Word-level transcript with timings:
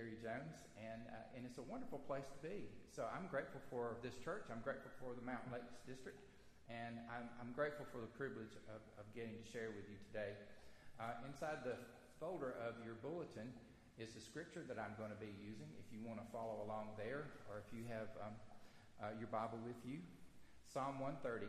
Gary 0.00 0.16
Jones, 0.16 0.64
and 0.80 1.04
uh, 1.12 1.36
and 1.36 1.44
it's 1.44 1.60
a 1.60 1.66
wonderful 1.68 2.00
place 2.08 2.24
to 2.32 2.40
be. 2.40 2.64
So 2.88 3.04
I'm 3.04 3.28
grateful 3.28 3.60
for 3.68 4.00
this 4.00 4.16
church. 4.16 4.48
I'm 4.48 4.64
grateful 4.64 4.88
for 4.96 5.12
the 5.12 5.20
Mountain 5.20 5.52
Lakes 5.52 5.76
District, 5.84 6.16
and 6.72 6.96
I'm, 7.12 7.28
I'm 7.36 7.52
grateful 7.52 7.84
for 7.92 8.00
the 8.00 8.08
privilege 8.16 8.56
of, 8.72 8.80
of 8.96 9.04
getting 9.12 9.36
to 9.36 9.44
share 9.44 9.76
with 9.76 9.84
you 9.92 10.00
today. 10.08 10.40
Uh, 10.96 11.20
inside 11.28 11.68
the 11.68 11.76
folder 12.16 12.56
of 12.64 12.80
your 12.80 12.96
bulletin 13.04 13.52
is 14.00 14.16
the 14.16 14.24
scripture 14.24 14.64
that 14.72 14.80
I'm 14.80 14.96
going 14.96 15.12
to 15.12 15.20
be 15.20 15.36
using. 15.36 15.68
If 15.76 15.92
you 15.92 16.00
want 16.00 16.16
to 16.16 16.28
follow 16.32 16.64
along 16.64 16.96
there, 16.96 17.28
or 17.52 17.60
if 17.60 17.68
you 17.68 17.84
have 17.92 18.08
um, 18.24 18.32
uh, 19.04 19.12
your 19.20 19.28
Bible 19.28 19.60
with 19.60 19.84
you, 19.84 20.00
Psalm 20.64 20.96
130. 20.96 21.44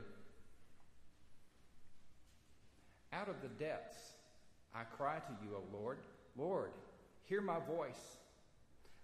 Out 3.16 3.32
of 3.32 3.40
the 3.40 3.52
depths 3.56 4.20
I 4.76 4.84
cry 4.84 5.24
to 5.24 5.34
you, 5.40 5.56
O 5.56 5.64
Lord. 5.72 6.04
Lord, 6.36 6.76
hear 7.32 7.40
my 7.40 7.64
voice. 7.64 8.20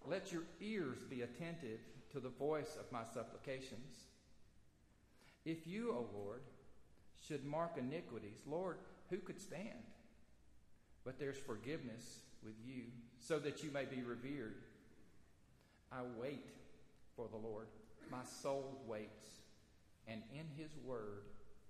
Let 0.07 0.31
your 0.31 0.43
ears 0.61 0.99
be 1.09 1.21
attentive 1.21 1.79
to 2.11 2.21
the 2.21 2.29
voice 2.29 2.77
of 2.79 2.89
my 2.91 3.02
supplications. 3.13 4.05
If 5.43 5.67
you, 5.67 5.91
O 5.91 6.07
Lord, 6.17 6.41
should 7.27 7.45
mark 7.45 7.77
iniquities, 7.77 8.39
Lord, 8.45 8.77
who 9.09 9.17
could 9.17 9.41
stand? 9.41 9.84
But 11.03 11.20
there's 11.20 11.38
forgiveness 11.38 12.20
with 12.43 12.55
you, 12.65 12.84
so 13.20 13.38
that 13.39 13.63
you 13.63 13.71
may 13.71 13.84
be 13.84 14.01
revered. 14.01 14.55
I 15.91 16.01
wait 16.17 16.48
for 17.15 17.27
the 17.29 17.37
Lord. 17.37 17.67
My 18.09 18.23
soul 18.41 18.81
waits, 18.87 19.27
and 20.07 20.21
in 20.31 20.45
his 20.55 20.71
word 20.85 21.23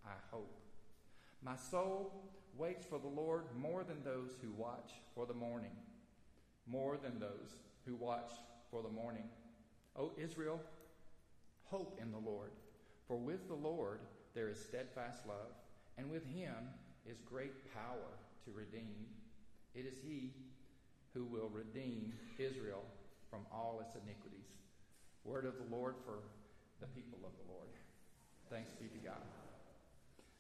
I 0.06 0.14
hope. 0.32 0.60
My 1.42 1.56
soul 1.56 2.12
waits 2.56 2.86
for 2.86 3.00
the 3.00 3.08
Lord 3.08 3.46
more 3.58 3.84
than 3.84 4.04
those 4.04 4.36
who 4.42 4.52
watch 4.52 4.92
for 5.16 5.26
the 5.26 5.34
morning, 5.34 5.76
more 6.68 6.98
than 6.98 7.20
those 7.20 7.62
who 7.88 7.96
watch 7.96 8.32
for 8.70 8.84
the 8.84 8.90
morning. 8.90 9.24
O 9.96 10.12
Israel, 10.18 10.60
hope 11.64 11.98
in 12.02 12.12
the 12.12 12.18
Lord, 12.18 12.52
for 13.08 13.18
with 13.18 13.48
the 13.48 13.56
Lord 13.56 14.02
there 14.36 14.50
is 14.50 14.60
steadfast 14.60 15.26
love, 15.28 15.56
and 15.98 16.12
with 16.12 16.26
him 16.28 16.54
is 17.10 17.18
great 17.22 17.74
power 17.74 18.12
to 18.46 18.52
redeem. 18.52 19.08
It 19.74 19.86
is 19.86 19.98
he 20.06 20.34
who 21.14 21.24
will 21.24 21.50
redeem 21.50 22.14
Israel 22.38 22.84
from 23.32 23.46
all 23.52 23.82
its 23.82 23.96
iniquities. 23.96 24.46
Word 25.24 25.46
of 25.46 25.56
the 25.58 25.76
Lord 25.76 25.96
for 26.06 26.20
the 26.80 26.88
people 26.88 27.20
of 27.26 27.32
the 27.42 27.52
Lord. 27.52 27.72
Thanks 28.50 28.72
be 28.74 28.88
to 28.88 29.02
God. 29.04 29.24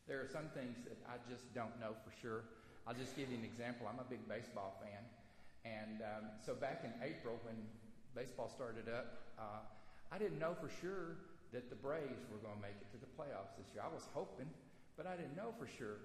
There 0.07 0.21
are 0.21 0.27
some 0.31 0.47
things 0.53 0.77
that 0.85 0.95
I 1.09 1.17
just 1.29 1.53
don't 1.53 1.75
know 1.79 1.95
for 2.05 2.13
sure. 2.21 2.43
I'll 2.85 2.95
just 2.95 3.17
give 3.17 3.29
you 3.29 3.37
an 3.37 3.43
example. 3.43 3.87
I'm 3.91 3.99
a 3.99 4.07
big 4.07 4.23
baseball 4.29 4.79
fan. 4.79 5.03
And 5.65 6.01
um, 6.01 6.25
so 6.45 6.53
back 6.53 6.83
in 6.83 6.93
April, 7.01 7.39
when 7.43 7.55
baseball 8.15 8.49
started 8.49 8.89
up, 8.89 9.33
uh, 9.37 9.61
I 10.11 10.17
didn't 10.17 10.39
know 10.39 10.55
for 10.59 10.69
sure 10.69 11.17
that 11.53 11.69
the 11.69 11.75
Braves 11.75 12.25
were 12.31 12.41
going 12.43 12.55
to 12.55 12.63
make 12.63 12.75
it 12.79 12.89
to 12.91 12.99
the 12.99 13.09
playoffs 13.15 13.55
this 13.55 13.67
year. 13.73 13.83
I 13.83 13.91
was 13.93 14.07
hoping, 14.13 14.49
but 14.95 15.07
I 15.07 15.15
didn't 15.15 15.35
know 15.35 15.53
for 15.59 15.67
sure. 15.67 16.01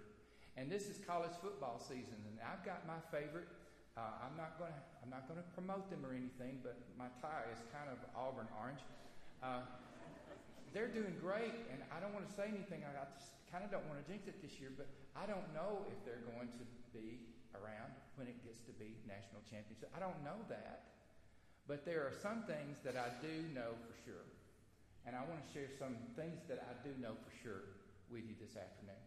And 0.56 0.69
this 0.69 0.86
is 0.86 1.00
college 1.00 1.33
football 1.41 1.80
season, 1.80 2.20
and 2.28 2.36
I've 2.45 2.61
got 2.61 2.84
my 2.84 3.00
favorite. 3.08 3.48
Uh, 3.97 4.25
I'm 4.25 4.36
not 4.36 4.61
going 4.61 4.73
to 4.73 4.83
I'm 5.00 5.08
not 5.08 5.28
going 5.28 5.41
to 5.41 5.48
promote 5.56 5.89
them 5.89 6.05
or 6.05 6.12
anything, 6.12 6.61
but 6.61 6.77
my 6.97 7.08
tie 7.20 7.48
is 7.53 7.61
kind 7.73 7.89
of 7.89 7.98
auburn 8.12 8.48
orange. 8.61 8.84
Uh, 9.41 9.64
they're 10.73 10.92
doing 10.92 11.17
great, 11.20 11.53
and 11.73 11.84
I 11.92 12.00
don't 12.00 12.12
want 12.17 12.25
to 12.28 12.33
say 12.33 12.48
anything. 12.48 12.84
I 12.84 12.92
just 13.17 13.36
kind 13.53 13.64
of 13.64 13.69
don't 13.69 13.84
want 13.89 14.00
to 14.00 14.06
jinx 14.08 14.28
it 14.28 14.41
this 14.41 14.56
year, 14.61 14.73
but 14.73 14.89
I 15.12 15.28
don't 15.28 15.45
know 15.53 15.84
if 15.92 16.00
they're 16.08 16.25
going 16.33 16.48
to 16.56 16.64
be 16.97 17.31
around 17.56 17.92
when 18.17 18.28
it 18.28 18.39
gets 18.45 18.61
to 18.69 18.75
be 18.77 18.98
national 19.08 19.42
championship. 19.48 19.92
I 19.97 20.00
don't 20.00 20.19
know 20.25 20.39
that. 20.48 20.92
But 21.67 21.86
there 21.86 22.03
are 22.03 22.14
some 22.20 22.42
things 22.45 22.83
that 22.83 22.98
I 22.98 23.14
do 23.22 23.47
know 23.55 23.78
for 23.86 23.95
sure. 24.03 24.27
And 25.06 25.14
I 25.14 25.22
want 25.27 25.42
to 25.42 25.48
share 25.50 25.70
some 25.78 25.98
things 26.14 26.42
that 26.47 26.62
I 26.62 26.75
do 26.83 26.95
know 26.98 27.14
for 27.19 27.33
sure 27.42 27.78
with 28.11 28.27
you 28.27 28.34
this 28.39 28.55
afternoon. 28.55 28.98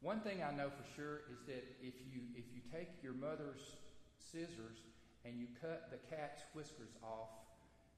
One 0.00 0.20
thing 0.20 0.42
I 0.42 0.50
know 0.50 0.68
for 0.68 0.86
sure 0.96 1.22
is 1.30 1.38
that 1.46 1.62
if 1.78 1.94
you 2.10 2.26
if 2.34 2.50
you 2.50 2.58
take 2.74 2.90
your 3.06 3.14
mother's 3.14 3.78
scissors 4.18 4.82
and 5.24 5.38
you 5.38 5.46
cut 5.60 5.94
the 5.94 6.00
cat's 6.10 6.42
whiskers 6.54 6.90
off, 7.02 7.30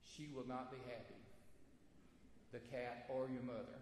she 0.05 0.29
will 0.29 0.47
not 0.47 0.71
be 0.71 0.77
happy. 0.85 1.17
The 2.53 2.61
cat 2.61 3.09
or 3.09 3.29
your 3.33 3.43
mother. 3.43 3.81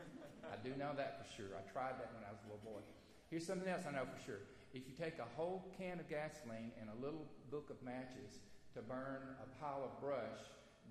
I 0.52 0.56
do 0.64 0.72
know 0.80 0.96
that 0.96 1.20
for 1.20 1.26
sure. 1.36 1.52
I 1.52 1.62
tried 1.68 2.00
that 2.00 2.10
when 2.16 2.24
I 2.24 2.32
was 2.32 2.40
a 2.46 2.48
little 2.48 2.64
boy. 2.64 2.80
Here's 3.28 3.44
something 3.44 3.68
else 3.68 3.84
I 3.84 3.92
know 3.92 4.08
for 4.08 4.20
sure. 4.24 4.42
If 4.78 4.86
you 4.86 4.94
take 4.94 5.18
a 5.18 5.26
whole 5.34 5.66
can 5.74 5.98
of 5.98 6.06
gasoline 6.06 6.70
and 6.78 6.86
a 6.86 6.98
little 7.02 7.26
book 7.50 7.66
of 7.66 7.82
matches 7.82 8.38
to 8.74 8.80
burn 8.80 9.34
a 9.42 9.46
pile 9.58 9.82
of 9.82 9.90
brush, 9.98 10.38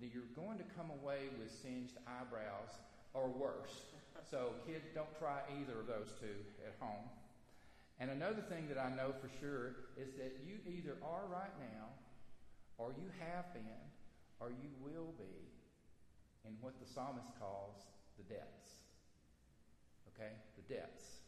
you're 0.03 0.27
going 0.35 0.59
to 0.59 0.67
come 0.75 0.91
away 0.91 1.31
with 1.39 1.47
singed 1.47 1.95
eyebrows 2.03 2.75
or 3.15 3.31
worse. 3.31 3.87
So, 4.29 4.51
kids, 4.67 4.91
don't 4.93 5.07
try 5.17 5.39
either 5.55 5.79
of 5.79 5.87
those 5.87 6.11
two 6.19 6.35
at 6.67 6.75
home. 6.83 7.07
And 7.99 8.11
another 8.11 8.43
thing 8.43 8.67
that 8.67 8.77
I 8.77 8.91
know 8.91 9.15
for 9.23 9.31
sure 9.39 9.87
is 9.95 10.11
that 10.19 10.43
you 10.43 10.59
either 10.67 10.99
are 10.99 11.23
right 11.31 11.55
now, 11.57 11.87
or 12.77 12.91
you 12.91 13.07
have 13.23 13.53
been, 13.53 13.87
or 14.41 14.49
you 14.49 14.69
will 14.83 15.15
be 15.17 15.47
in 16.43 16.59
what 16.59 16.75
the 16.83 16.91
psalmist 16.91 17.31
calls 17.39 17.87
the 18.19 18.23
depths 18.27 18.77
okay? 20.17 20.33
The 20.57 20.73
depths. 20.73 21.21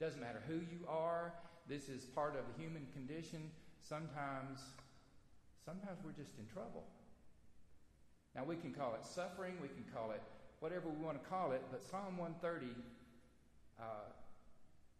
Doesn't 0.00 0.20
matter 0.20 0.42
who 0.46 0.54
you 0.54 0.84
are, 0.88 1.32
this 1.68 1.88
is 1.88 2.04
part 2.04 2.36
of 2.36 2.44
the 2.46 2.62
human 2.62 2.86
condition. 2.92 3.50
Sometimes, 3.80 4.60
sometimes 5.64 5.98
we're 6.04 6.12
just 6.12 6.38
in 6.38 6.46
trouble. 6.46 6.84
Now, 8.34 8.44
we 8.44 8.56
can 8.56 8.72
call 8.72 8.94
it 8.94 9.04
suffering, 9.06 9.54
we 9.62 9.68
can 9.68 9.84
call 9.92 10.10
it 10.10 10.22
whatever 10.60 10.88
we 10.88 11.02
want 11.04 11.22
to 11.22 11.28
call 11.28 11.52
it, 11.52 11.62
but 11.70 11.84
Psalm 11.84 12.16
130 12.16 12.66
uh, 13.80 13.84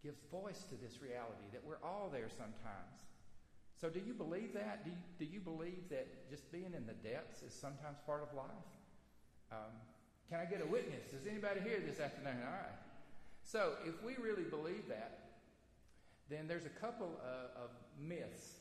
gives 0.02 0.20
voice 0.30 0.64
to 0.68 0.74
this 0.76 1.00
reality 1.00 1.48
that 1.52 1.62
we're 1.64 1.80
all 1.82 2.08
there 2.12 2.28
sometimes. 2.28 2.96
So, 3.80 3.90
do 3.90 4.00
you 4.00 4.14
believe 4.14 4.54
that? 4.54 4.84
Do 4.84 4.90
you, 4.90 4.96
do 5.18 5.24
you 5.26 5.40
believe 5.40 5.88
that 5.90 6.30
just 6.30 6.50
being 6.50 6.72
in 6.72 6.86
the 6.86 6.96
depths 7.06 7.42
is 7.42 7.52
sometimes 7.52 7.98
part 8.06 8.22
of 8.22 8.34
life? 8.34 8.70
Um, 9.52 9.72
can 10.30 10.40
I 10.40 10.46
get 10.46 10.62
a 10.62 10.66
witness? 10.66 11.12
Is 11.12 11.26
anybody 11.26 11.60
here 11.60 11.82
this 11.86 12.00
afternoon? 12.00 12.40
All 12.40 12.52
right. 12.52 12.80
So, 13.44 13.74
if 13.84 14.02
we 14.02 14.16
really 14.16 14.48
believe 14.48 14.88
that, 14.88 15.25
then 16.28 16.48
there's 16.48 16.66
a 16.66 16.70
couple 16.80 17.20
of, 17.22 17.64
of 17.64 17.70
myths 18.00 18.56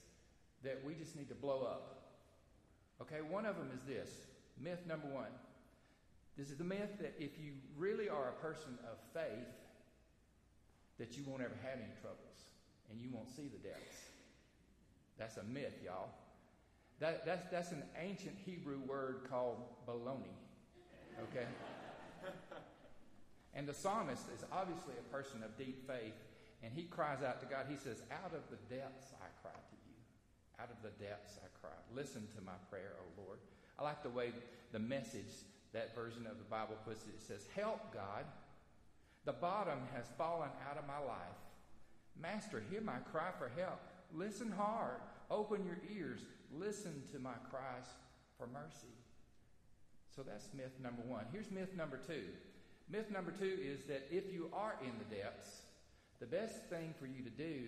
that 0.63 0.81
we 0.85 0.93
just 0.93 1.15
need 1.15 1.29
to 1.29 1.35
blow 1.35 1.63
up. 1.63 2.13
Okay, 3.01 3.21
one 3.27 3.45
of 3.45 3.57
them 3.57 3.69
is 3.73 3.81
this 3.87 4.09
myth 4.61 4.79
number 4.87 5.07
one. 5.07 5.31
This 6.37 6.49
is 6.49 6.57
the 6.57 6.63
myth 6.63 6.97
that 6.99 7.13
if 7.17 7.31
you 7.39 7.53
really 7.77 8.09
are 8.09 8.29
a 8.29 8.41
person 8.41 8.77
of 8.91 8.97
faith, 9.13 9.47
that 10.97 11.17
you 11.17 11.23
won't 11.27 11.41
ever 11.41 11.55
have 11.63 11.77
any 11.77 11.91
troubles 12.01 12.19
and 12.89 13.01
you 13.01 13.09
won't 13.11 13.29
see 13.29 13.49
the 13.49 13.57
depths. 13.67 13.97
That's 15.17 15.37
a 15.37 15.43
myth, 15.43 15.73
y'all. 15.83 16.09
That, 16.99 17.25
that's, 17.25 17.49
that's 17.51 17.71
an 17.71 17.83
ancient 18.01 18.35
Hebrew 18.45 18.79
word 18.87 19.27
called 19.29 19.57
baloney. 19.87 20.35
Okay? 21.31 21.45
And 23.55 23.65
the 23.65 23.73
psalmist 23.73 24.25
is 24.35 24.43
obviously 24.51 24.93
a 24.99 25.15
person 25.15 25.41
of 25.41 25.57
deep 25.57 25.87
faith, 25.87 26.13
and 26.63 26.73
he 26.73 26.83
cries 26.83 27.23
out 27.23 27.39
to 27.41 27.45
God. 27.45 27.65
He 27.69 27.77
says, 27.77 28.01
Out 28.11 28.33
of 28.33 28.43
the 28.49 28.57
depths 28.73 29.13
I 29.21 29.27
cry 29.41 29.55
to 29.55 29.75
you. 29.87 29.97
Out 30.59 30.69
of 30.69 30.77
the 30.81 31.03
depths 31.03 31.39
I 31.43 31.47
cry. 31.59 31.75
Listen 31.93 32.27
to 32.35 32.41
my 32.41 32.57
prayer, 32.69 32.93
O 32.99 33.21
Lord. 33.21 33.39
I 33.77 33.83
like 33.83 34.03
the 34.03 34.09
way 34.09 34.31
the 34.71 34.79
message, 34.79 35.43
that 35.73 35.95
version 35.95 36.25
of 36.25 36.37
the 36.37 36.49
Bible 36.49 36.75
puts 36.85 37.05
it. 37.05 37.15
It 37.17 37.21
says, 37.21 37.47
Help, 37.55 37.93
God. 37.93 38.25
The 39.25 39.33
bottom 39.33 39.79
has 39.95 40.05
fallen 40.17 40.49
out 40.69 40.77
of 40.77 40.87
my 40.87 40.99
life. 40.99 41.39
Master, 42.19 42.63
hear 42.69 42.81
my 42.81 42.97
cry 43.11 43.29
for 43.37 43.51
help. 43.59 43.79
Listen 44.13 44.51
hard. 44.51 45.01
Open 45.31 45.65
your 45.65 45.79
ears. 45.95 46.21
Listen 46.53 47.01
to 47.11 47.19
my 47.19 47.33
cries 47.49 47.87
for 48.37 48.47
mercy. 48.47 48.93
So 50.15 50.21
that's 50.21 50.47
myth 50.55 50.71
number 50.81 51.01
one. 51.01 51.25
Here's 51.31 51.51
myth 51.51 51.75
number 51.75 51.97
two. 51.97 52.23
Myth 52.89 53.11
number 53.11 53.31
two 53.31 53.57
is 53.61 53.83
that 53.85 54.07
if 54.11 54.31
you 54.31 54.49
are 54.53 54.75
in 54.81 54.91
the 54.99 55.15
depths, 55.15 55.63
the 56.19 56.25
best 56.25 56.63
thing 56.69 56.93
for 56.99 57.05
you 57.05 57.23
to 57.23 57.29
do 57.29 57.63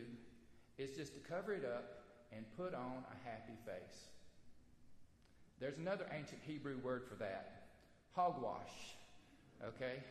is 0.77 0.95
just 0.95 1.13
to 1.13 1.19
cover 1.19 1.53
it 1.53 1.65
up 1.65 2.03
and 2.31 2.45
put 2.55 2.73
on 2.73 3.03
a 3.11 3.29
happy 3.29 3.57
face. 3.65 4.05
There's 5.59 5.77
another 5.77 6.05
ancient 6.13 6.41
Hebrew 6.45 6.77
word 6.83 7.03
for 7.07 7.15
that 7.15 7.63
hogwash. 8.15 8.95
Okay? 9.65 10.03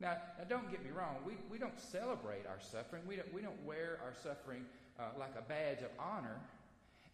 Now, 0.00 0.16
now 0.38 0.44
don't 0.48 0.70
get 0.70 0.84
me 0.84 0.90
wrong. 0.90 1.16
We, 1.24 1.34
we 1.50 1.58
don't 1.58 1.78
celebrate 1.80 2.46
our 2.46 2.60
suffering, 2.60 3.02
we 3.06 3.16
don't, 3.16 3.32
we 3.32 3.42
don't 3.42 3.62
wear 3.64 3.98
our 4.04 4.14
suffering 4.22 4.64
uh, 4.98 5.18
like 5.18 5.34
a 5.38 5.42
badge 5.42 5.82
of 5.82 5.90
honor. 5.98 6.40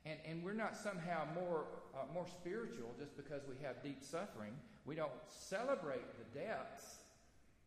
And, 0.05 0.19
and 0.27 0.43
we're 0.43 0.55
not 0.55 0.77
somehow 0.77 1.27
more, 1.35 1.65
uh, 1.95 2.13
more 2.13 2.27
spiritual 2.27 2.91
just 2.99 3.17
because 3.17 3.43
we 3.49 3.55
have 3.65 3.83
deep 3.83 4.03
suffering. 4.03 4.53
We 4.85 4.97
don't 4.97 5.13
celebrate 5.29 6.03
the 6.19 6.41
depths 6.41 7.03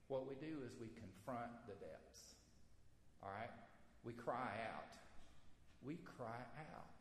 what 0.08 0.28
we 0.28 0.36
do 0.36 0.62
is 0.66 0.72
we 0.80 0.88
confront 0.94 1.52
the 1.66 1.74
depths. 1.74 2.25
All 3.26 3.34
right? 3.34 3.50
We 4.06 4.14
cry 4.14 4.54
out. 4.70 4.94
We 5.82 5.98
cry 6.18 6.46
out. 6.78 6.94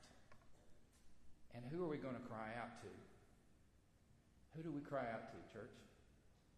And 1.55 1.63
who 1.71 1.85
are 1.85 1.89
we 1.89 1.99
going 1.99 2.17
to 2.17 2.27
cry 2.27 2.57
out 2.59 2.81
to? 2.81 2.89
Who 4.57 4.63
do 4.63 4.73
we 4.73 4.81
cry 4.81 5.05
out 5.13 5.29
to, 5.31 5.39
church? 5.53 5.77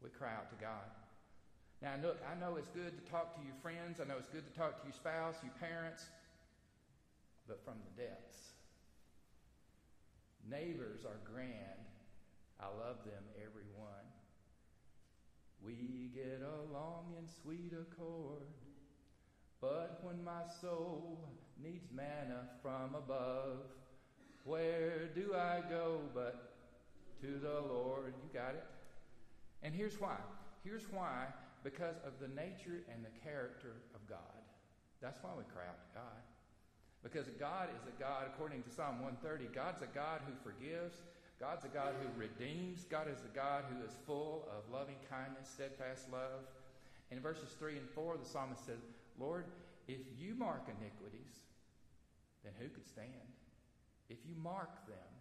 We 0.03 0.11
cry 0.11 0.33
out 0.33 0.49
to 0.51 0.57
God. 0.63 0.87
Now, 1.83 1.95
look, 2.01 2.23
I 2.25 2.39
know 2.39 2.57
it's 2.57 2.69
good 2.69 2.95
to 2.97 3.11
talk 3.11 3.35
to 3.37 3.43
your 3.45 3.57
friends. 3.61 4.01
I 4.01 4.05
know 4.09 4.17
it's 4.17 4.31
good 4.31 4.47
to 4.47 4.59
talk 4.59 4.81
to 4.81 4.85
your 4.87 4.95
spouse, 4.95 5.35
your 5.43 5.53
parents, 5.61 6.05
but 7.49 7.61
from 7.65 7.75
the 7.85 8.03
depths. 8.03 8.39
Neighbors 10.49 11.05
are 11.05 11.19
grand. 11.27 11.83
I 12.61 12.67
love 12.67 13.05
them, 13.05 13.25
every 13.37 13.69
one. 13.77 14.07
We 15.61 16.11
get 16.15 16.41
along 16.41 17.13
in 17.19 17.27
sweet 17.43 17.73
accord. 17.73 18.47
But 19.67 19.99
when 20.03 20.23
my 20.23 20.47
soul 20.61 21.19
needs 21.61 21.89
manna 21.93 22.47
from 22.63 22.95
above, 22.95 23.67
where 24.45 25.11
do 25.13 25.35
I 25.35 25.61
go 25.69 26.03
but 26.15 26.53
to 27.21 27.41
the 27.43 27.61
Lord? 27.67 28.15
You 28.23 28.31
got 28.33 28.55
it? 28.55 28.65
And 29.65 29.75
here's 29.75 30.01
why. 30.01 30.19
Here's 30.63 30.85
why 30.93 31.27
because 31.65 31.97
of 32.07 32.13
the 32.21 32.29
nature 32.29 32.87
and 32.93 33.05
the 33.05 33.11
character 33.25 33.83
of 33.93 34.07
God. 34.09 34.39
That's 35.03 35.19
why 35.21 35.31
we 35.37 35.43
cry 35.53 35.67
out 35.67 35.83
to 35.83 35.99
God. 35.99 36.23
Because 37.03 37.27
God 37.41 37.69
is 37.75 37.83
a 37.89 38.01
God, 38.01 38.27
according 38.33 38.63
to 38.63 38.71
Psalm 38.71 39.03
130, 39.03 39.53
God's 39.53 39.83
a 39.83 39.91
God 39.93 40.21
who 40.27 40.33
forgives. 40.49 41.03
God's 41.41 41.65
a 41.65 41.69
God 41.69 41.95
who 42.01 42.21
redeems. 42.21 42.85
God 42.85 43.09
is 43.11 43.19
a 43.25 43.35
God 43.35 43.65
who 43.69 43.85
is 43.85 43.93
full 44.07 44.49
of 44.49 44.73
loving 44.73 45.03
kindness, 45.11 45.51
steadfast 45.53 46.07
love. 46.13 46.47
In 47.11 47.19
verses 47.19 47.51
3 47.59 47.79
and 47.79 47.91
4, 47.91 48.17
the 48.17 48.25
psalmist 48.25 48.65
says, 48.65 48.79
Lord, 49.19 49.47
if 49.89 50.01
you 50.19 50.35
mark 50.35 50.69
iniquities, 50.69 51.41
then 52.45 52.53
who 52.59 52.69
could 52.69 52.87
stand? 52.87 53.31
If 54.09 54.19
you 54.27 54.35
mark 54.37 54.87
them, 54.87 55.13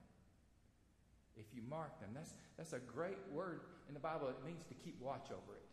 if 1.37 1.45
you 1.53 1.61
mark 1.67 1.99
them, 1.99 2.09
that's, 2.13 2.33
that's 2.57 2.73
a 2.73 2.79
great 2.79 3.17
word 3.31 3.61
in 3.87 3.93
the 3.93 3.99
Bible. 3.99 4.29
It 4.29 4.37
means 4.45 4.63
to 4.67 4.73
keep 4.73 5.01
watch 5.01 5.27
over 5.31 5.55
it. 5.55 5.65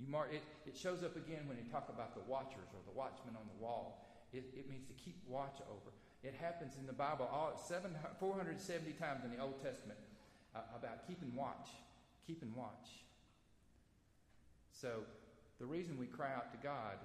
You 0.00 0.08
mark 0.08 0.32
it, 0.32 0.42
it 0.66 0.76
shows 0.76 1.04
up 1.04 1.16
again 1.16 1.46
when 1.46 1.56
you 1.58 1.64
talk 1.70 1.88
about 1.88 2.14
the 2.14 2.22
watchers 2.26 2.74
or 2.74 2.80
the 2.84 2.96
watchmen 2.96 3.36
on 3.36 3.46
the 3.46 3.62
wall. 3.62 4.08
It, 4.32 4.44
it 4.56 4.68
means 4.68 4.86
to 4.88 4.94
keep 4.94 5.16
watch 5.28 5.58
over. 5.70 5.92
It 6.22 6.34
happens 6.34 6.74
in 6.78 6.86
the 6.86 6.92
Bible 6.92 7.28
all 7.30 7.60
seven, 7.68 7.94
470 8.18 8.92
times 8.92 9.24
in 9.24 9.30
the 9.30 9.42
Old 9.42 9.62
Testament 9.62 9.98
uh, 10.54 10.60
about 10.74 11.06
keeping 11.06 11.34
watch, 11.36 11.68
keeping 12.26 12.54
watch. 12.56 13.04
So 14.72 15.04
the 15.62 15.70
reason 15.70 15.94
we 15.94 16.10
cry 16.10 16.34
out 16.34 16.50
to 16.50 16.58
God 16.58 16.98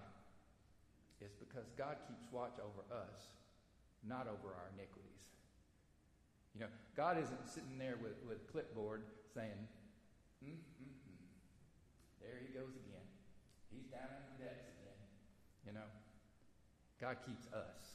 is 1.22 1.30
because 1.38 1.70
God 1.78 2.02
keeps 2.10 2.26
watch 2.34 2.58
over 2.58 2.82
us, 2.90 3.30
not 4.02 4.26
over 4.26 4.50
our 4.50 4.74
iniquities. 4.74 5.30
You 6.56 6.62
know, 6.66 6.74
God 6.98 7.22
isn't 7.22 7.46
sitting 7.54 7.78
there 7.78 8.02
with, 8.02 8.18
with 8.26 8.42
a 8.42 8.52
clipboard 8.52 9.04
saying, 9.30 9.62
mm, 10.42 10.58
mm, 10.58 10.90
mm. 10.90 11.22
there 12.20 12.42
he 12.42 12.50
goes 12.50 12.74
again. 12.74 13.06
He's 13.70 13.86
down 13.94 14.10
in 14.10 14.26
the 14.34 14.50
depths 14.50 14.66
again. 14.74 15.02
You 15.68 15.74
know, 15.74 15.90
God 17.00 17.18
keeps 17.30 17.46
us. 17.54 17.94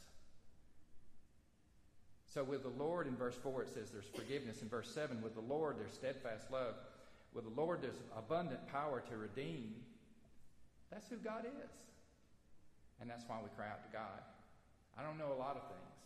So 2.33 2.41
with 2.41 2.63
the 2.63 2.71
Lord 2.81 3.07
in 3.07 3.17
verse 3.17 3.35
4, 3.35 3.63
it 3.63 3.69
says 3.73 3.91
there's 3.91 4.07
forgiveness. 4.15 4.61
In 4.61 4.69
verse 4.69 4.89
7, 4.95 5.21
with 5.21 5.35
the 5.35 5.41
Lord, 5.41 5.75
there's 5.77 5.91
steadfast 5.91 6.49
love. 6.49 6.75
With 7.33 7.43
the 7.43 7.61
Lord, 7.61 7.81
there's 7.81 7.99
abundant 8.15 8.65
power 8.71 9.03
to 9.09 9.17
redeem. 9.17 9.75
That's 10.93 11.09
who 11.09 11.17
God 11.17 11.49
is. 11.49 11.73
And 13.01 13.09
that's 13.09 13.25
why 13.25 13.41
we 13.41 13.49
cry 13.57 13.65
out 13.65 13.81
to 13.81 13.89
God. 13.89 14.21
I 14.93 15.01
don't 15.01 15.17
know 15.17 15.33
a 15.33 15.39
lot 15.41 15.57
of 15.57 15.65
things, 15.65 15.97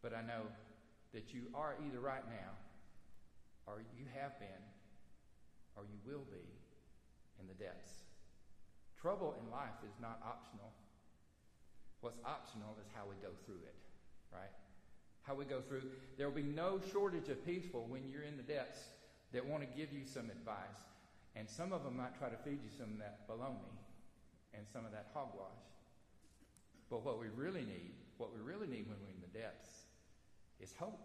but 0.00 0.14
I 0.14 0.22
know 0.22 0.46
that 1.10 1.34
you 1.34 1.50
are 1.52 1.74
either 1.82 1.98
right 1.98 2.22
now, 2.30 2.54
or 3.66 3.82
you 3.98 4.06
have 4.14 4.38
been, 4.38 4.62
or 5.74 5.82
you 5.82 5.98
will 6.06 6.22
be 6.30 6.46
in 7.42 7.50
the 7.50 7.58
depths. 7.58 8.06
Trouble 8.94 9.34
in 9.42 9.50
life 9.50 9.82
is 9.82 9.98
not 10.00 10.22
optional. 10.22 10.70
What's 12.00 12.22
optional 12.24 12.78
is 12.78 12.86
how 12.94 13.02
we 13.10 13.18
go 13.18 13.34
through 13.44 13.66
it, 13.66 13.74
right? 14.32 14.54
How 15.26 15.34
we 15.34 15.44
go 15.44 15.60
through. 15.60 15.82
There 16.16 16.28
will 16.28 16.38
be 16.38 16.46
no 16.46 16.78
shortage 16.92 17.28
of 17.28 17.44
people 17.44 17.86
when 17.88 18.08
you're 18.08 18.22
in 18.22 18.36
the 18.36 18.46
depths 18.46 18.86
that 19.32 19.44
want 19.44 19.66
to 19.66 19.68
give 19.76 19.92
you 19.92 20.06
some 20.06 20.30
advice. 20.30 20.86
And 21.36 21.48
some 21.48 21.72
of 21.72 21.84
them 21.84 21.96
might 21.96 22.18
try 22.18 22.28
to 22.28 22.36
feed 22.36 22.58
you 22.62 22.70
some 22.76 22.92
of 22.92 22.98
that 22.98 23.28
baloney 23.28 23.76
and 24.54 24.66
some 24.72 24.84
of 24.84 24.92
that 24.92 25.06
hogwash. 25.14 25.46
But 26.90 27.04
what 27.04 27.20
we 27.20 27.26
really 27.34 27.62
need, 27.62 27.92
what 28.18 28.34
we 28.34 28.40
really 28.40 28.66
need 28.66 28.88
when 28.88 28.96
we're 29.00 29.14
in 29.14 29.22
the 29.22 29.38
depths, 29.38 29.70
is 30.60 30.74
hope. 30.78 31.00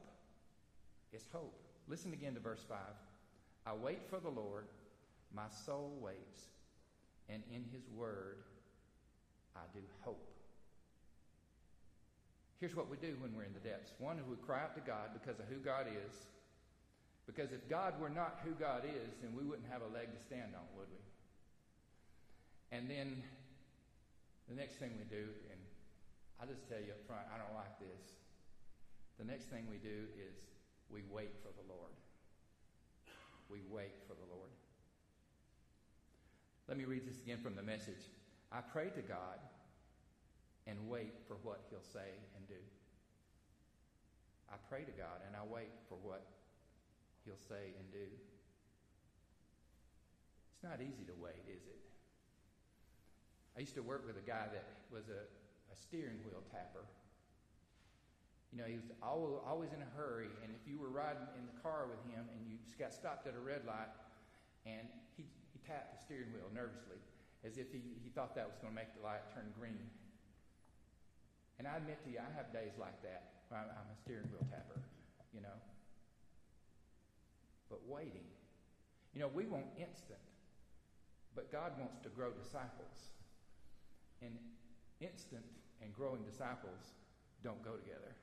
It's 1.14 1.28
hope. 1.32 1.54
Listen 1.88 2.12
again 2.14 2.34
to 2.34 2.40
verse 2.40 2.66
5. 2.68 2.78
I 3.68 3.74
wait 3.74 4.00
for 4.10 4.20
the 4.20 4.30
Lord, 4.30 4.66
my 5.34 5.48
soul 5.66 5.98
waits, 6.02 6.50
and 7.30 7.44
in 7.52 7.64
his 7.72 7.88
word 7.96 8.38
I 9.56 9.62
do 9.74 9.80
hope. 10.02 10.32
Here's 12.60 12.76
what 12.76 12.90
we 12.90 12.98
do 12.98 13.16
when 13.20 13.36
we're 13.36 13.44
in 13.44 13.54
the 13.54 13.60
depths. 13.60 13.92
One, 14.00 14.18
we 14.30 14.36
cry 14.38 14.64
out 14.64 14.76
to 14.76 14.82
God 14.82 15.12
because 15.14 15.40
of 15.40 15.46
who 15.50 15.58
God 15.58 15.88
is. 15.88 16.16
Because 17.26 17.52
if 17.52 17.68
God 17.70 18.00
were 18.00 18.10
not 18.10 18.40
who 18.46 18.52
God 18.52 18.86
is, 18.86 19.18
then 19.22 19.34
we 19.36 19.44
wouldn't 19.44 19.68
have 19.70 19.82
a 19.82 19.90
leg 19.94 20.14
to 20.14 20.22
stand 20.22 20.54
on, 20.54 20.66
would 20.78 20.88
we? 20.94 21.02
And 22.72 22.90
then 22.90 23.24
the 24.48 24.56
next 24.56 24.78
thing 24.78 24.92
we 24.98 25.06
do, 25.10 25.26
and 25.50 25.60
I'll 26.40 26.48
just 26.48 26.70
tell 26.70 26.78
you 26.78 26.94
up 26.94 27.02
front, 27.08 27.26
I 27.34 27.38
don't 27.42 27.56
like 27.58 27.80
this. 27.80 28.22
The 29.18 29.26
next 29.26 29.46
thing 29.46 29.66
we 29.72 29.78
do 29.78 30.06
is 30.20 30.38
we 30.90 31.02
wait 31.10 31.34
for 31.42 31.50
the 31.56 31.66
Lord. 31.66 31.94
We 33.50 33.62
wait 33.70 33.94
for 34.08 34.14
the 34.14 34.28
Lord. 34.30 34.52
Let 36.68 36.78
me 36.78 36.86
read 36.86 37.08
this 37.08 37.18
again 37.22 37.40
from 37.42 37.56
the 37.56 37.64
message. 37.64 38.10
I 38.52 38.62
pray 38.62 38.90
to 38.90 39.02
God 39.02 39.40
and 40.68 40.78
wait 40.90 41.14
for 41.28 41.38
what 41.44 41.62
He'll 41.70 41.86
say 41.94 42.10
and 42.36 42.48
do. 42.48 42.62
I 44.50 44.56
pray 44.70 44.84
to 44.84 44.92
God 44.92 45.22
and 45.26 45.36
I 45.36 45.46
wait 45.46 45.70
for 45.90 45.98
what 46.02 46.26
He'll 47.26 47.42
say 47.50 47.74
and 47.74 47.90
do. 47.92 48.06
It's 50.54 50.64
not 50.64 50.80
easy 50.80 51.04
to 51.10 51.16
wait, 51.18 51.42
is 51.50 51.66
it? 51.66 51.82
I 53.58 53.66
used 53.66 53.76
to 53.76 53.84
work 53.84 54.06
with 54.06 54.22
a 54.22 54.26
guy 54.26 54.46
that 54.54 54.66
was 54.94 55.10
a, 55.10 55.26
a 55.26 55.76
steering 55.76 56.22
wheel 56.22 56.46
tapper. 56.54 56.86
You 58.54 58.62
know, 58.62 58.70
he 58.70 58.78
was 58.78 58.88
always, 59.02 59.42
always 59.44 59.72
in 59.74 59.82
a 59.82 59.92
hurry, 59.98 60.32
and 60.46 60.54
if 60.54 60.64
you 60.64 60.80
were 60.80 60.94
riding 60.94 61.26
in 61.36 61.44
the 61.50 61.58
car 61.60 61.90
with 61.90 62.00
him 62.08 62.24
and 62.30 62.46
you 62.48 62.62
got 62.78 62.94
stopped 62.94 63.28
at 63.28 63.34
a 63.34 63.42
red 63.42 63.66
light, 63.66 63.92
and 64.64 64.88
he, 65.18 65.26
he 65.52 65.58
tapped 65.66 65.98
the 65.98 66.00
steering 66.00 66.32
wheel 66.32 66.48
nervously 66.54 67.02
as 67.46 67.58
if 67.58 67.70
he, 67.72 67.82
he 68.02 68.10
thought 68.10 68.34
that 68.34 68.50
was 68.50 68.58
going 68.58 68.74
to 68.74 68.80
make 68.80 68.90
the 68.98 69.04
light 69.06 69.22
turn 69.34 69.46
green. 69.60 69.86
And 71.60 71.68
I 71.68 71.78
admit 71.78 72.04
to 72.04 72.10
you, 72.10 72.20
I 72.20 72.30
have 72.36 72.52
days 72.52 72.74
like 72.80 73.00
that. 73.04 73.46
I'm, 73.54 73.70
I'm 73.70 73.90
a 73.94 73.98
steering 74.02 74.28
wheel 74.34 74.44
tapper, 74.50 74.82
you 75.32 75.40
know. 75.40 75.56
But 77.70 77.80
waiting. 77.88 78.28
You 79.14 79.22
know, 79.22 79.30
we 79.34 79.46
want 79.46 79.66
instant, 79.78 80.20
but 81.36 81.52
God 81.52 81.72
wants 81.80 82.00
to 82.04 82.10
grow 82.10 82.32
disciples. 82.32 83.16
And 84.22 84.38
instant 85.00 85.46
and 85.82 85.94
growing 85.94 86.24
disciples 86.24 86.94
don't 87.44 87.64
go 87.64 87.76
together. 87.76 88.16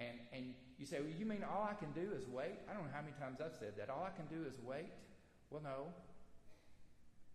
And, 0.00 0.18
and 0.32 0.54
you 0.78 0.86
say, 0.86 1.00
well, 1.00 1.12
you 1.16 1.24
mean 1.24 1.44
all 1.44 1.68
I 1.70 1.74
can 1.74 1.92
do 1.92 2.12
is 2.14 2.26
wait? 2.26 2.58
I 2.68 2.74
don't 2.74 2.84
know 2.84 2.94
how 2.94 3.00
many 3.00 3.14
times 3.18 3.40
I've 3.40 3.54
said 3.58 3.74
that. 3.78 3.90
All 3.90 4.04
I 4.04 4.14
can 4.16 4.26
do 4.26 4.46
is 4.46 4.54
wait. 4.62 4.90
Well, 5.50 5.62
no. 5.62 5.88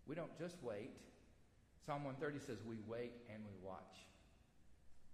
We 0.06 0.14
don't 0.14 0.36
just 0.38 0.62
wait. 0.62 0.90
Psalm 1.86 2.04
130 2.04 2.44
says 2.44 2.58
we 2.66 2.76
wait 2.86 3.12
and 3.32 3.42
we 3.42 3.56
watch. 3.66 4.04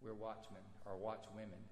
We're 0.02 0.14
watchmen 0.14 0.62
or 0.84 0.92
watchwomen. 0.98 1.62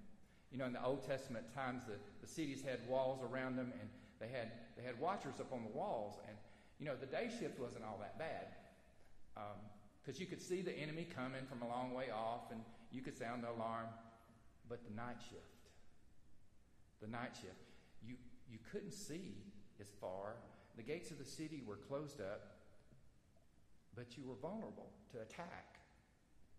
You 0.51 0.57
know, 0.57 0.65
in 0.65 0.73
the 0.73 0.83
Old 0.83 1.05
Testament 1.05 1.45
times, 1.53 1.83
the, 1.85 1.99
the 2.21 2.27
cities 2.27 2.63
had 2.63 2.79
walls 2.87 3.21
around 3.21 3.57
them 3.57 3.73
and 3.79 3.89
they 4.19 4.27
had, 4.27 4.51
they 4.77 4.83
had 4.83 4.99
watchers 4.99 5.39
up 5.39 5.51
on 5.51 5.63
the 5.63 5.77
walls. 5.77 6.15
And, 6.27 6.37
you 6.79 6.85
know, 6.85 6.95
the 6.95 7.05
day 7.05 7.29
shift 7.39 7.59
wasn't 7.59 7.83
all 7.83 7.97
that 7.99 8.17
bad. 8.17 8.47
Because 10.01 10.17
um, 10.17 10.21
you 10.21 10.25
could 10.25 10.41
see 10.41 10.61
the 10.61 10.73
enemy 10.77 11.07
coming 11.15 11.45
from 11.49 11.61
a 11.61 11.67
long 11.67 11.93
way 11.93 12.05
off 12.13 12.51
and 12.51 12.61
you 12.91 13.01
could 13.01 13.17
sound 13.17 13.43
the 13.43 13.49
alarm. 13.49 13.87
But 14.69 14.79
the 14.83 14.95
night 14.95 15.17
shift, 15.19 15.55
the 17.01 17.07
night 17.07 17.31
shift. 17.39 17.61
You, 18.05 18.15
you 18.49 18.57
couldn't 18.71 18.93
see 18.93 19.35
as 19.79 19.87
far. 20.01 20.35
The 20.77 20.83
gates 20.83 21.11
of 21.11 21.19
the 21.19 21.25
city 21.25 21.61
were 21.65 21.77
closed 21.77 22.19
up, 22.19 22.55
but 23.95 24.17
you 24.17 24.23
were 24.27 24.35
vulnerable 24.41 24.89
to 25.11 25.21
attack. 25.21 25.79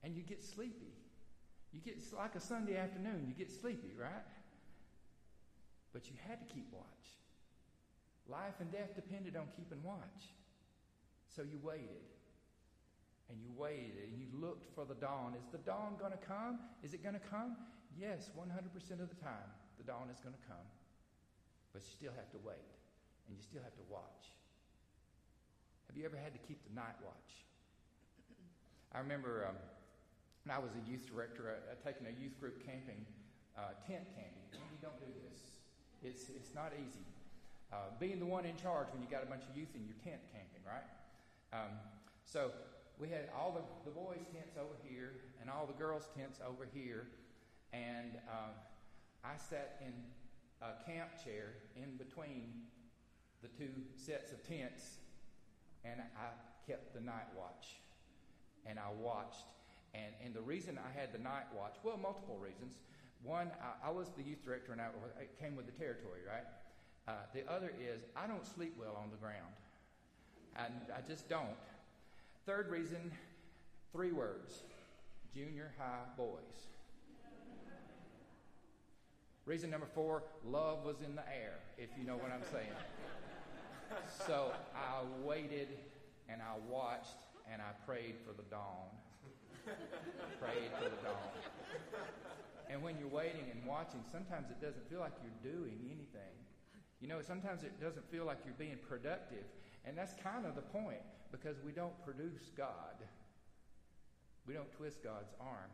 And 0.02 0.14
you 0.14 0.22
get 0.22 0.42
sleepy. 0.42 0.94
You 1.72 1.80
get 1.80 1.96
it's 1.96 2.12
like 2.12 2.34
a 2.34 2.40
Sunday 2.40 2.76
afternoon, 2.76 3.26
you 3.26 3.34
get 3.34 3.50
sleepy, 3.50 3.92
right? 4.00 4.24
But 5.92 6.06
you 6.06 6.16
had 6.26 6.46
to 6.46 6.54
keep 6.54 6.66
watch. 6.72 6.84
Life 8.28 8.60
and 8.60 8.70
death 8.72 8.94
depended 8.94 9.36
on 9.36 9.46
keeping 9.56 9.82
watch. 9.82 10.34
So 11.34 11.42
you 11.42 11.58
waited. 11.62 12.04
And 13.28 13.38
you 13.42 13.50
waited 13.56 14.08
and 14.08 14.18
you 14.18 14.26
looked 14.32 14.72
for 14.74 14.84
the 14.84 14.94
dawn. 14.94 15.34
Is 15.34 15.46
the 15.50 15.58
dawn 15.58 15.96
going 15.98 16.12
to 16.12 16.18
come? 16.18 16.60
Is 16.82 16.94
it 16.94 17.02
going 17.02 17.14
to 17.14 17.26
come? 17.30 17.56
yes, 17.98 18.30
100% 18.36 19.00
of 19.00 19.08
the 19.08 19.20
time, 19.20 19.48
the 19.80 19.84
dawn 19.84 20.08
is 20.12 20.20
going 20.20 20.36
to 20.36 20.44
come, 20.46 20.68
but 21.72 21.82
you 21.82 21.92
still 21.92 22.14
have 22.16 22.28
to 22.30 22.40
wait, 22.44 22.70
and 23.26 23.36
you 23.36 23.42
still 23.42 23.64
have 23.64 23.74
to 23.80 23.86
watch. 23.88 24.32
Have 25.88 25.96
you 25.96 26.04
ever 26.04 26.16
had 26.16 26.36
to 26.36 26.42
keep 26.44 26.60
the 26.68 26.74
night 26.76 26.96
watch? 27.00 27.32
I 28.92 29.00
remember 29.00 29.48
um, 29.48 29.56
when 30.44 30.52
I 30.52 30.60
was 30.60 30.72
a 30.76 30.84
youth 30.84 31.08
director, 31.08 31.56
taken 31.84 32.06
a 32.06 32.14
youth 32.20 32.36
group 32.38 32.60
camping, 32.64 33.04
uh, 33.56 33.76
tent 33.88 34.04
camping. 34.12 34.44
Don't 34.80 35.00
do 35.00 35.10
this. 35.24 35.40
It's, 36.04 36.28
it's 36.28 36.54
not 36.54 36.72
easy. 36.76 37.04
Uh, 37.72 37.90
being 37.98 38.20
the 38.20 38.26
one 38.26 38.44
in 38.44 38.56
charge 38.56 38.86
when 38.92 39.02
you 39.02 39.08
got 39.10 39.22
a 39.22 39.26
bunch 39.26 39.42
of 39.50 39.56
youth 39.56 39.74
in 39.74 39.84
your 39.84 39.96
tent 40.04 40.22
camping, 40.32 40.62
right? 40.62 40.86
Um, 41.52 41.74
so 42.24 42.50
we 42.98 43.08
had 43.08 43.28
all 43.36 43.52
the, 43.52 43.90
the 43.90 43.94
boys' 43.94 44.24
tents 44.32 44.56
over 44.56 44.74
here 44.88 45.12
and 45.40 45.50
all 45.50 45.66
the 45.66 45.76
girls' 45.76 46.08
tents 46.16 46.38
over 46.46 46.66
here. 46.72 47.08
And 47.72 48.18
uh, 48.30 48.54
I 49.24 49.36
sat 49.36 49.82
in 49.84 49.92
a 50.62 50.78
camp 50.88 51.10
chair 51.22 51.54
in 51.76 51.96
between 51.96 52.66
the 53.42 53.48
two 53.48 53.70
sets 53.96 54.32
of 54.32 54.46
tents 54.46 54.98
and 55.84 56.00
I 56.00 56.30
kept 56.66 56.94
the 56.94 57.00
night 57.00 57.26
watch. 57.36 57.78
And 58.64 58.78
I 58.78 58.90
watched. 58.98 59.46
And, 59.94 60.12
and 60.24 60.34
the 60.34 60.42
reason 60.42 60.78
I 60.78 60.98
had 60.98 61.12
the 61.12 61.18
night 61.18 61.46
watch, 61.56 61.76
well, 61.82 61.96
multiple 61.96 62.38
reasons. 62.38 62.74
One, 63.22 63.50
I, 63.62 63.88
I 63.88 63.90
was 63.90 64.08
the 64.16 64.22
youth 64.22 64.44
director 64.44 64.72
and 64.72 64.80
I, 64.80 64.86
it 65.20 65.38
came 65.38 65.56
with 65.56 65.66
the 65.66 65.72
territory, 65.72 66.20
right? 66.26 66.44
Uh, 67.08 67.12
the 67.32 67.48
other 67.50 67.72
is 67.80 68.02
I 68.16 68.26
don't 68.26 68.46
sleep 68.46 68.74
well 68.78 68.98
on 69.00 69.10
the 69.10 69.16
ground. 69.16 69.54
I, 70.56 70.66
I 70.96 71.00
just 71.06 71.28
don't. 71.28 71.56
Third 72.46 72.68
reason, 72.70 73.12
three 73.92 74.12
words 74.12 74.62
junior 75.34 75.70
high 75.78 76.04
boys. 76.16 76.70
Reason 79.44 79.70
number 79.70 79.86
four, 79.94 80.24
love 80.44 80.84
was 80.84 80.96
in 81.04 81.14
the 81.14 81.22
air, 81.28 81.60
if 81.76 81.90
you 81.96 82.04
know 82.04 82.16
what 82.16 82.32
I'm 82.32 82.42
saying. 82.50 82.72
so 84.26 84.50
I 84.74 85.04
waited 85.24 85.68
and 86.28 86.40
I 86.40 86.56
watched 86.68 87.14
and 87.52 87.60
I 87.60 87.70
prayed 87.86 88.14
for 88.26 88.32
the 88.32 88.48
dawn. 88.50 88.88
prayed 90.40 90.70
for 90.78 90.84
the 90.84 90.96
dawn. 91.04 91.30
And 92.70 92.82
when 92.82 92.98
you're 92.98 93.08
waiting 93.08 93.44
and 93.52 93.64
watching, 93.64 94.00
sometimes 94.10 94.50
it 94.50 94.60
doesn't 94.60 94.88
feel 94.90 95.00
like 95.00 95.12
you're 95.22 95.52
doing 95.52 95.78
anything. 95.84 96.34
You 97.06 97.14
know, 97.14 97.22
sometimes 97.22 97.62
it 97.62 97.78
doesn't 97.80 98.10
feel 98.10 98.26
like 98.26 98.38
you're 98.44 98.58
being 98.58 98.82
productive. 98.82 99.46
And 99.86 99.96
that's 99.96 100.12
kind 100.18 100.44
of 100.44 100.56
the 100.56 100.66
point 100.74 101.06
because 101.30 101.54
we 101.64 101.70
don't 101.70 101.94
produce 102.04 102.50
God. 102.58 102.98
We 104.44 104.54
don't 104.54 104.70
twist 104.72 105.04
God's 105.04 105.30
arm. 105.38 105.70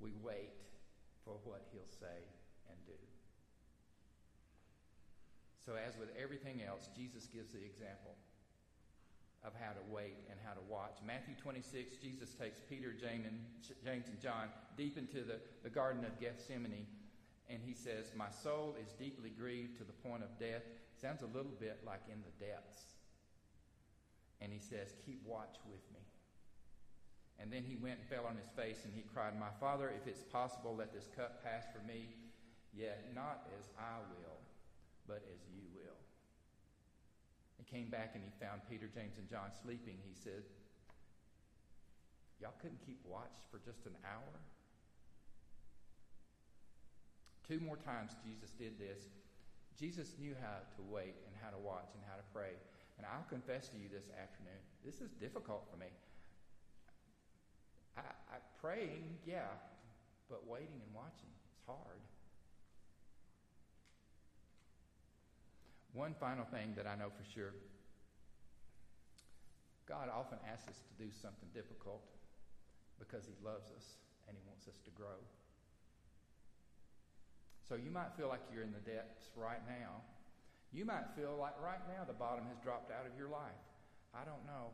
We 0.00 0.12
wait 0.22 0.52
for 1.24 1.40
what 1.44 1.64
He'll 1.72 1.88
say 1.88 2.20
and 2.68 2.76
do. 2.84 3.00
So, 5.64 5.72
as 5.72 5.96
with 5.96 6.12
everything 6.20 6.60
else, 6.60 6.90
Jesus 6.94 7.24
gives 7.32 7.52
the 7.52 7.64
example 7.64 8.12
of 9.42 9.56
how 9.56 9.72
to 9.72 9.80
wait 9.88 10.20
and 10.28 10.36
how 10.44 10.52
to 10.52 10.60
watch. 10.68 11.00
Matthew 11.06 11.32
26, 11.40 11.96
Jesus 11.96 12.34
takes 12.36 12.60
Peter, 12.68 12.92
James, 12.92 13.24
and, 13.24 14.20
John 14.20 14.52
deep 14.76 14.98
into 14.98 15.24
the, 15.24 15.40
the 15.62 15.70
Garden 15.70 16.04
of 16.04 16.20
Gethsemane 16.20 16.84
and 17.50 17.60
he 17.64 17.74
says, 17.74 18.12
My 18.16 18.30
soul 18.30 18.76
is 18.80 18.92
deeply 18.92 19.30
grieved 19.30 19.76
to 19.78 19.84
the 19.84 19.92
point 19.92 20.22
of 20.22 20.38
death. 20.38 20.62
Sounds 21.00 21.22
a 21.22 21.30
little 21.36 21.52
bit 21.60 21.80
like 21.84 22.02
in 22.08 22.20
the 22.22 22.44
depths. 22.44 22.84
And 24.40 24.52
he 24.52 24.58
says, 24.58 24.94
Keep 25.04 25.20
watch 25.26 25.56
with 25.68 25.84
me. 25.92 26.00
And 27.40 27.52
then 27.52 27.64
he 27.66 27.76
went 27.76 27.98
and 28.00 28.08
fell 28.08 28.26
on 28.26 28.36
his 28.36 28.48
face 28.56 28.84
and 28.84 28.94
he 28.94 29.02
cried, 29.12 29.38
My 29.38 29.52
Father, 29.60 29.90
if 29.90 30.06
it's 30.06 30.22
possible, 30.22 30.74
let 30.76 30.92
this 30.92 31.08
cup 31.16 31.42
pass 31.42 31.64
from 31.74 31.86
me, 31.86 32.14
yet 32.72 33.10
not 33.14 33.50
as 33.58 33.68
I 33.76 34.00
will, 34.08 34.38
but 35.06 35.20
as 35.28 35.40
you 35.52 35.62
will. 35.74 35.98
He 37.58 37.64
came 37.66 37.90
back 37.90 38.12
and 38.14 38.22
he 38.22 38.30
found 38.40 38.62
Peter, 38.70 38.88
James, 38.88 39.18
and 39.18 39.28
John 39.28 39.50
sleeping. 39.62 39.98
He 40.06 40.14
said, 40.14 40.46
Y'all 42.40 42.54
couldn't 42.60 42.80
keep 42.84 43.00
watch 43.04 43.34
for 43.50 43.58
just 43.58 43.86
an 43.86 43.96
hour? 44.04 44.34
Two 47.46 47.60
more 47.60 47.76
times 47.76 48.16
Jesus 48.24 48.50
did 48.56 48.78
this. 48.78 49.12
Jesus 49.78 50.14
knew 50.18 50.34
how 50.40 50.64
to 50.76 50.82
wait 50.88 51.14
and 51.26 51.34
how 51.42 51.50
to 51.50 51.58
watch 51.58 51.92
and 51.94 52.02
how 52.08 52.16
to 52.16 52.26
pray. 52.32 52.56
And 52.96 53.06
I'll 53.06 53.26
confess 53.28 53.68
to 53.68 53.76
you 53.76 53.88
this 53.92 54.08
afternoon, 54.14 54.60
this 54.84 55.00
is 55.00 55.10
difficult 55.20 55.66
for 55.70 55.76
me. 55.76 55.90
I, 57.96 58.00
I 58.00 58.36
praying, 58.60 59.18
yeah, 59.26 59.50
but 60.30 60.46
waiting 60.46 60.80
and 60.80 60.94
watching, 60.94 61.30
it's 61.50 61.60
hard. 61.66 62.00
One 65.92 66.14
final 66.18 66.44
thing 66.46 66.74
that 66.76 66.86
I 66.86 66.96
know 66.96 67.10
for 67.10 67.24
sure 67.34 67.54
God 69.86 70.08
often 70.08 70.38
asks 70.48 70.68
us 70.68 70.80
to 70.80 70.94
do 70.96 71.12
something 71.12 71.48
difficult 71.52 72.00
because 72.98 73.28
He 73.28 73.36
loves 73.44 73.68
us 73.76 74.00
and 74.26 74.36
He 74.36 74.42
wants 74.48 74.66
us 74.66 74.80
to 74.84 74.90
grow. 74.96 75.20
So 77.68 77.80
you 77.80 77.90
might 77.90 78.12
feel 78.16 78.28
like 78.28 78.44
you're 78.52 78.62
in 78.62 78.76
the 78.76 78.84
depths 78.84 79.32
right 79.36 79.64
now. 79.64 80.04
You 80.72 80.84
might 80.84 81.08
feel 81.16 81.32
like 81.40 81.56
right 81.62 81.80
now 81.88 82.04
the 82.04 82.16
bottom 82.16 82.44
has 82.52 82.60
dropped 82.60 82.92
out 82.92 83.08
of 83.08 83.16
your 83.16 83.28
life. 83.32 83.64
I 84.12 84.28
don't 84.28 84.44
know. 84.44 84.68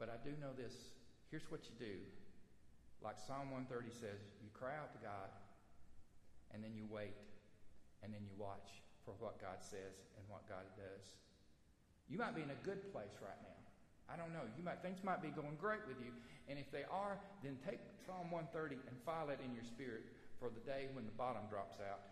But 0.00 0.08
I 0.08 0.16
do 0.24 0.32
know 0.40 0.56
this. 0.56 0.72
Here's 1.30 1.44
what 1.52 1.68
you 1.68 1.74
do. 1.76 2.00
Like 3.04 3.20
Psalm 3.20 3.52
130 3.52 3.92
says, 3.92 4.24
you 4.40 4.48
cry 4.54 4.78
out 4.78 4.94
to 4.94 5.00
God, 5.02 5.28
and 6.54 6.62
then 6.62 6.72
you 6.72 6.86
wait, 6.88 7.18
and 8.00 8.14
then 8.14 8.22
you 8.24 8.32
watch 8.38 8.82
for 9.04 9.12
what 9.18 9.42
God 9.42 9.58
says 9.60 10.06
and 10.16 10.24
what 10.30 10.46
God 10.48 10.64
does. 10.78 11.18
You 12.06 12.16
might 12.16 12.38
be 12.38 12.46
in 12.46 12.54
a 12.54 12.60
good 12.62 12.88
place 12.94 13.18
right 13.18 13.42
now. 13.42 13.58
I 14.06 14.14
don't 14.14 14.30
know. 14.30 14.46
You 14.54 14.62
might 14.62 14.82
things 14.82 15.02
might 15.02 15.22
be 15.22 15.34
going 15.34 15.58
great 15.58 15.82
with 15.86 15.98
you, 15.98 16.14
and 16.46 16.58
if 16.58 16.70
they 16.70 16.86
are, 16.90 17.18
then 17.42 17.58
take 17.64 17.80
Psalm 18.06 18.30
130 18.30 18.78
and 18.86 18.94
file 19.02 19.30
it 19.30 19.40
in 19.42 19.54
your 19.54 19.64
spirit 19.64 20.06
for 20.42 20.50
the 20.50 20.66
day 20.66 20.90
when 20.92 21.06
the 21.06 21.14
bottom 21.14 21.46
drops 21.48 21.78
out. 21.78 22.02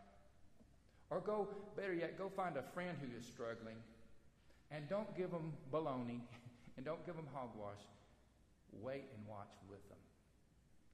Or 1.11 1.19
go, 1.19 1.49
better 1.75 1.93
yet, 1.93 2.17
go 2.17 2.31
find 2.31 2.57
a 2.57 2.63
friend 2.63 2.97
who 3.03 3.11
is 3.19 3.27
struggling 3.27 3.75
and 4.71 4.89
don't 4.89 5.11
give 5.19 5.33
them 5.33 5.53
baloney 5.75 6.23
and 6.77 6.87
don't 6.87 7.05
give 7.05 7.17
them 7.17 7.27
hogwash. 7.35 7.83
Wait 8.71 9.11
and 9.19 9.27
watch 9.27 9.51
with 9.69 9.83
them. 9.91 9.99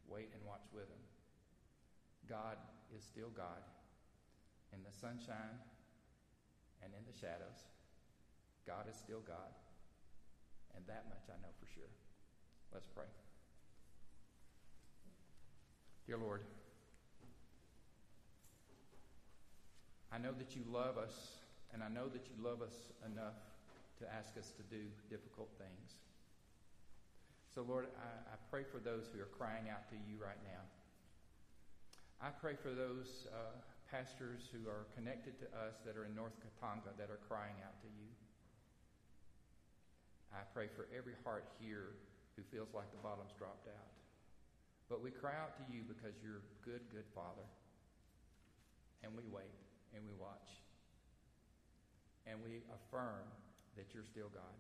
Wait 0.09 0.33
and 0.33 0.41
watch 0.49 0.65
with 0.73 0.89
them. 0.89 1.05
God 2.27 2.57
is 2.97 3.05
still 3.05 3.29
God 3.37 3.61
in 4.73 4.81
the 4.81 4.97
sunshine 4.97 5.61
and 6.81 6.91
in 6.97 7.05
the 7.05 7.13
shadows. 7.13 7.69
God 8.67 8.89
is 8.89 8.97
still 8.97 9.21
God. 9.21 9.53
And 10.75 10.85
that 10.89 11.05
much 11.13 11.29
I 11.29 11.37
know 11.45 11.53
for 11.61 11.69
sure. 11.69 11.93
Let's 12.73 12.89
pray. 12.89 13.07
Dear 16.07 16.17
Lord, 16.17 16.41
I 20.17 20.19
know 20.19 20.33
that 20.41 20.57
you 20.57 20.65
love 20.73 20.97
us, 20.97 21.13
and 21.77 21.85
I 21.85 21.93
know 21.93 22.09
that 22.09 22.25
you 22.25 22.41
love 22.41 22.65
us 22.65 22.73
enough 23.05 23.37
to 24.01 24.09
ask 24.09 24.33
us 24.41 24.49
to 24.57 24.65
do 24.73 24.89
difficult 25.13 25.53
things. 25.61 26.01
So, 27.53 27.61
Lord, 27.61 27.93
I, 28.01 28.33
I 28.33 28.37
pray 28.49 28.65
for 28.65 28.81
those 28.81 29.13
who 29.13 29.21
are 29.21 29.29
crying 29.37 29.69
out 29.69 29.85
to 29.93 29.97
you 30.09 30.17
right 30.17 30.41
now. 30.41 30.65
I 32.17 32.33
pray 32.33 32.57
for 32.57 32.73
those 32.73 33.29
uh, 33.29 33.61
pastors 33.93 34.49
who 34.49 34.65
are 34.65 34.89
connected 34.97 35.37
to 35.45 35.53
us 35.53 35.85
that 35.85 36.01
are 36.01 36.09
in 36.09 36.17
North 36.17 36.41
Katanga 36.41 36.97
that 36.97 37.13
are 37.13 37.21
crying 37.29 37.61
out 37.61 37.77
to 37.85 37.91
you. 37.93 38.09
I 40.33 40.49
pray 40.57 40.73
for 40.73 40.89
every 40.97 41.21
heart 41.29 41.45
here 41.61 41.93
who 42.41 42.43
feels 42.49 42.73
like 42.73 42.89
the 42.89 43.05
bottom's 43.05 43.37
dropped 43.37 43.69
out. 43.69 43.93
But 44.89 45.05
we 45.05 45.13
cry 45.13 45.37
out 45.37 45.61
to 45.61 45.65
you 45.69 45.85
because 45.85 46.17
you're 46.25 46.41
good, 46.65 46.89
good 46.89 47.05
Father. 47.13 47.45
And 49.05 49.13
we 49.13 49.29
wait 49.29 49.66
and 49.95 50.03
we 50.07 50.15
watch. 50.19 50.51
And 52.27 52.43
we 52.43 52.63
affirm 52.75 53.23
that 53.77 53.95
you're 53.95 54.07
still 54.07 54.31
God. 54.35 54.57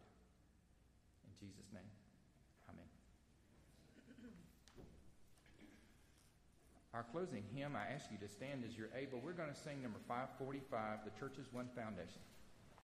In 1.26 1.32
Jesus' 1.40 1.66
name, 1.74 1.90
amen. 2.70 2.86
Our 6.94 7.04
closing 7.10 7.42
hymn, 7.52 7.74
I 7.74 7.92
ask 7.92 8.06
you 8.12 8.18
to 8.22 8.28
stand 8.28 8.62
as 8.64 8.78
you're 8.78 8.94
able. 8.94 9.20
We're 9.24 9.36
going 9.36 9.50
to 9.50 9.60
sing 9.66 9.82
number 9.82 9.98
545, 10.06 11.04
The 11.04 11.12
Church's 11.18 11.50
One 11.52 11.68
Foundation. 11.74 12.22